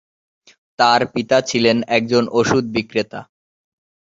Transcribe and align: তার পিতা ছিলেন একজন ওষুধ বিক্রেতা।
তার 0.79 1.01
পিতা 1.13 1.37
ছিলেন 1.41 1.77
একজন 1.97 2.23
ওষুধ 2.31 2.63
বিক্রেতা। 2.75 3.19